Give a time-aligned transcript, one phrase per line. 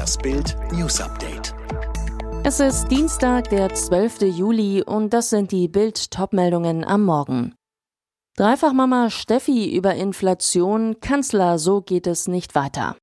[0.00, 1.54] Das Bild News Update.
[2.42, 4.22] Es ist Dienstag, der 12.
[4.22, 7.54] Juli und das sind die Bild Topmeldungen am Morgen.
[8.38, 12.96] Dreifachmama Steffi über Inflation, Kanzler, so geht es nicht weiter.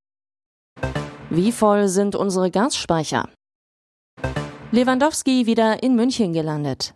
[1.30, 3.30] Wie voll sind unsere Gasspeicher?
[4.72, 6.96] Lewandowski wieder in München gelandet.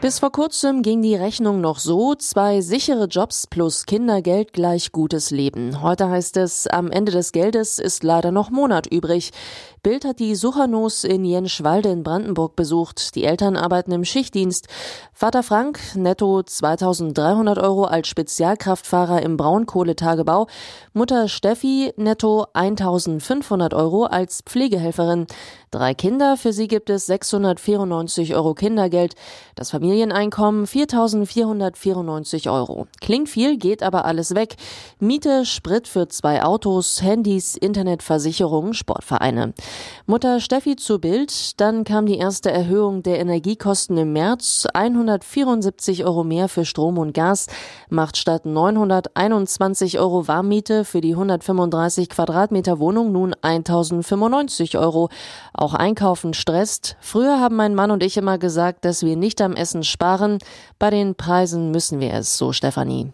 [0.00, 5.32] Bis vor kurzem ging die Rechnung noch so, zwei sichere Jobs plus Kindergeld gleich gutes
[5.32, 5.82] Leben.
[5.82, 9.32] Heute heißt es, am Ende des Geldes ist leider noch Monat übrig.
[9.82, 13.16] Bild hat die Suchernos in Jenschwalde in Brandenburg besucht.
[13.16, 14.68] Die Eltern arbeiten im Schichtdienst.
[15.12, 20.46] Vater Frank, netto 2300 Euro als Spezialkraftfahrer im Braunkohletagebau.
[20.92, 25.26] Mutter Steffi, netto 1500 Euro als Pflegehelferin.
[25.70, 29.14] Drei Kinder, für sie gibt es 694 Euro Kindergeld.
[29.54, 32.86] Das Familieneinkommen 4494 Euro.
[33.02, 34.56] Klingt viel, geht aber alles weg.
[34.98, 39.52] Miete, Sprit für zwei Autos, Handys, Internetversicherung, Sportvereine.
[40.06, 44.66] Mutter Steffi zu Bild, dann kam die erste Erhöhung der Energiekosten im März.
[44.72, 47.46] 174 Euro mehr für Strom und Gas
[47.90, 55.10] macht statt 921 Euro Warmmiete für die 135 Quadratmeter Wohnung nun 1095 Euro.
[55.58, 56.96] Auch Einkaufen stresst.
[57.00, 60.38] Früher haben mein Mann und ich immer gesagt, dass wir nicht am Essen sparen.
[60.78, 63.10] Bei den Preisen müssen wir es, so Stefanie.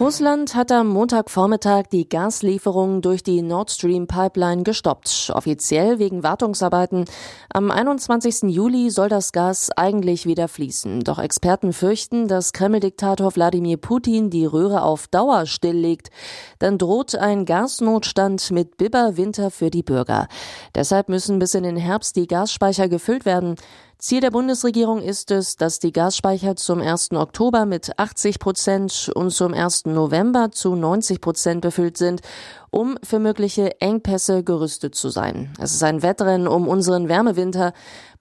[0.00, 7.04] Russland hat am Montagvormittag die Gaslieferungen durch die Nord Stream Pipeline gestoppt, offiziell wegen Wartungsarbeiten.
[7.52, 8.44] Am 21.
[8.44, 11.00] Juli soll das Gas eigentlich wieder fließen.
[11.00, 16.10] Doch Experten fürchten, dass Kreml-Diktator Wladimir Putin die Röhre auf Dauer stilllegt.
[16.60, 20.28] Dann droht ein Gasnotstand mit Biberwinter für die Bürger.
[20.76, 23.56] Deshalb müssen bis in den Herbst die Gasspeicher gefüllt werden.
[24.00, 27.10] Ziel der Bundesregierung ist es, dass die Gasspeicher zum 1.
[27.14, 29.86] Oktober mit 80 Prozent und zum 1.
[29.86, 32.20] November zu 90 Prozent befüllt sind,
[32.70, 35.52] um für mögliche Engpässe gerüstet zu sein.
[35.58, 37.72] Es ist ein Wettrennen um unseren Wärmewinter.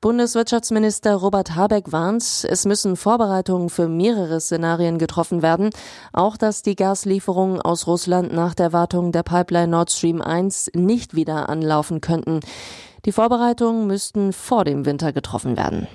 [0.01, 5.69] Bundeswirtschaftsminister Robert Habeck warnt, es müssen Vorbereitungen für mehrere Szenarien getroffen werden,
[6.11, 11.15] auch dass die Gaslieferungen aus Russland nach der Wartung der Pipeline Nord Stream 1 nicht
[11.15, 12.39] wieder anlaufen könnten.
[13.07, 15.87] Die Vorbereitungen müssten vor dem Winter getroffen werden.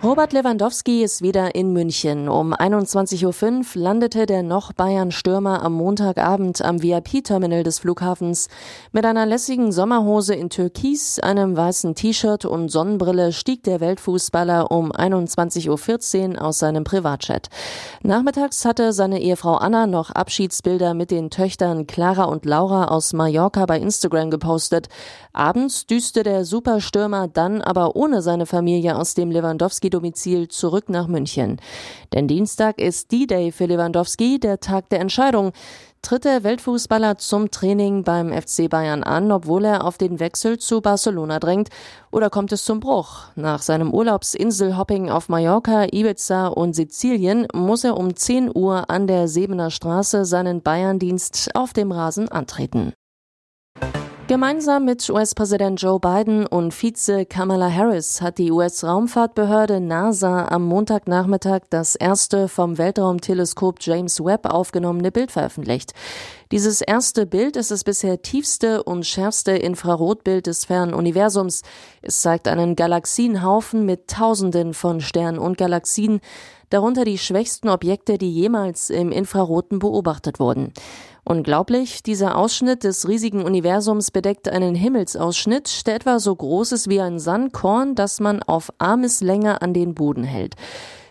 [0.00, 2.28] Robert Lewandowski ist wieder in München.
[2.28, 8.46] Um 21.05 Uhr landete der noch Bayern-Stürmer am Montagabend am VIP-Terminal des Flughafens.
[8.92, 14.92] Mit einer lässigen Sommerhose in Türkis, einem weißen T-Shirt und Sonnenbrille stieg der Weltfußballer um
[14.92, 17.48] 21.14 Uhr aus seinem Privatchat.
[18.04, 23.66] Nachmittags hatte seine Ehefrau Anna noch Abschiedsbilder mit den Töchtern Clara und Laura aus Mallorca
[23.66, 24.88] bei Instagram gepostet.
[25.32, 31.08] Abends düste der Superstürmer dann aber ohne seine Familie aus dem Lewandowski Lewandowski-Domizil zurück nach
[31.08, 31.60] München.
[32.12, 35.52] Denn Dienstag ist D-Day für Lewandowski, der Tag der Entscheidung.
[36.00, 40.80] Tritt der Weltfußballer zum Training beim FC Bayern an, obwohl er auf den Wechsel zu
[40.80, 41.70] Barcelona drängt?
[42.12, 43.24] Oder kommt es zum Bruch?
[43.34, 49.26] Nach seinem Urlaubsinselhopping auf Mallorca, Ibiza und Sizilien muss er um 10 Uhr an der
[49.26, 52.92] Sebener Straße seinen Bayerndienst auf dem Rasen antreten.
[54.28, 61.60] Gemeinsam mit US-Präsident Joe Biden und Vize Kamala Harris hat die US-Raumfahrtbehörde NASA am Montagnachmittag
[61.70, 65.94] das erste vom Weltraumteleskop James Webb aufgenommene Bild veröffentlicht.
[66.52, 71.62] Dieses erste Bild ist das bisher tiefste und schärfste Infrarotbild des fernen Universums.
[72.02, 76.20] Es zeigt einen Galaxienhaufen mit Tausenden von Sternen und Galaxien,
[76.70, 80.72] darunter die schwächsten Objekte, die jemals im Infraroten beobachtet wurden.
[81.24, 87.00] Unglaublich, dieser Ausschnitt des riesigen Universums bedeckt einen Himmelsausschnitt, der etwa so groß ist wie
[87.00, 90.54] ein Sandkorn, das man auf Armeslänge an den Boden hält.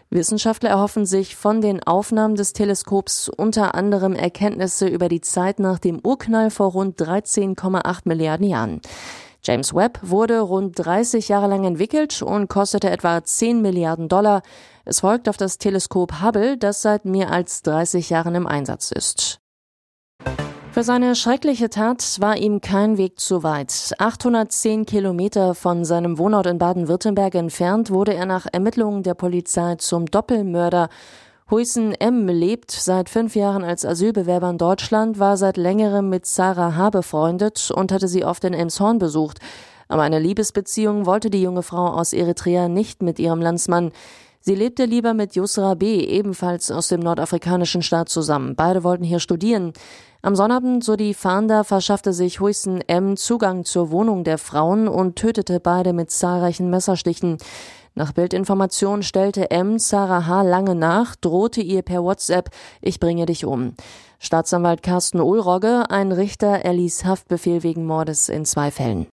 [0.09, 5.79] Wissenschaftler erhoffen sich von den Aufnahmen des Teleskops unter anderem Erkenntnisse über die Zeit nach
[5.79, 8.81] dem Urknall vor rund 13,8 Milliarden Jahren.
[9.43, 14.41] James Webb wurde rund 30 Jahre lang entwickelt und kostete etwa 10 Milliarden Dollar.
[14.85, 19.39] Es folgt auf das Teleskop Hubble, das seit mehr als 30 Jahren im Einsatz ist.
[20.77, 23.95] Für seine schreckliche Tat war ihm kein Weg zu weit.
[23.97, 30.05] 810 Kilometer von seinem Wohnort in Baden-Württemberg entfernt wurde er nach Ermittlungen der Polizei zum
[30.05, 30.89] Doppelmörder.
[31.49, 32.27] Huissen M.
[32.27, 36.89] lebt seit fünf Jahren als Asylbewerber in Deutschland, war seit längerem mit Sarah H.
[36.89, 39.39] befreundet und hatte sie oft in Elmshorn besucht.
[39.87, 43.93] Aber eine Liebesbeziehung wollte die junge Frau aus Eritrea nicht mit ihrem Landsmann.
[44.41, 48.57] Sie lebte lieber mit Yusra B., ebenfalls aus dem nordafrikanischen Staat, zusammen.
[48.57, 49.71] Beide wollten hier studieren.
[50.21, 53.15] Am Sonnabend, so die Fahnder, verschaffte sich Huissen M.
[53.15, 57.37] Zugang zur Wohnung der Frauen und tötete beide mit zahlreichen Messerstichen.
[57.97, 59.79] Nach Bildinformation stellte M.
[59.79, 60.43] Sarah H.
[60.43, 63.73] lange nach, drohte ihr per WhatsApp, ich bringe dich um.
[64.19, 69.07] Staatsanwalt Carsten Ulrogge, ein Richter erließ Haftbefehl wegen Mordes in zwei Fällen.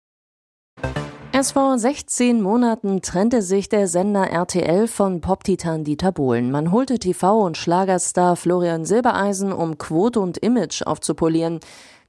[1.33, 6.51] Erst vor 16 Monaten trennte sich der Sender RTL von Pop-Titan Dieter Bohlen.
[6.51, 11.61] Man holte TV- und Schlagerstar Florian Silbereisen, um Quote und Image aufzupolieren.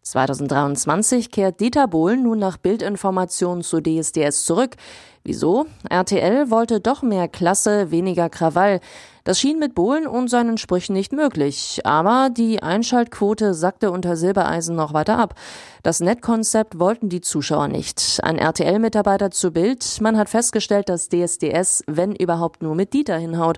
[0.06, 4.76] 2023 kehrt Dieter Bohlen nun nach Bildinformationen zu DSDS zurück.
[5.24, 5.66] Wieso?
[5.90, 8.82] RTL wollte doch mehr Klasse, weniger Krawall.
[9.24, 11.82] Das schien mit Bohlen und seinen Sprüchen nicht möglich.
[11.84, 15.34] Aber die Einschaltquote sackte unter Silbereisen noch weiter ab.
[15.82, 18.20] Das Netkonzept wollten die Zuschauer nicht.
[18.22, 20.00] Ein RTL-Mitarbeiter zu Bild.
[20.02, 23.58] Man hat festgestellt, dass DSDS, wenn überhaupt nur mit Dieter hinhaut.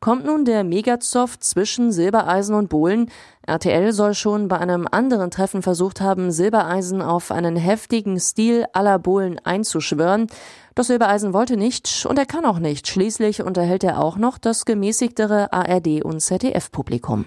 [0.00, 3.10] Kommt nun der Megazoff zwischen Silbereisen und Bohlen?
[3.46, 8.98] RTL soll schon bei einem anderen Treffen versucht haben, Silbereisen auf einen heftigen Stil aller
[8.98, 10.28] Bohlen einzuschwören.
[10.74, 12.88] Doch Silbereisen wollte nicht und er kann auch nicht.
[12.88, 17.26] Schließlich unterhält er auch noch das gemäßigtere ARD und ZDF-Publikum.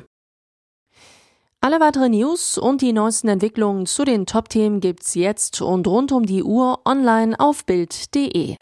[1.61, 6.25] Alle weiteren News und die neuesten Entwicklungen zu den Top-Themen gibt's jetzt und rund um
[6.25, 8.55] die Uhr online auf Bild.de.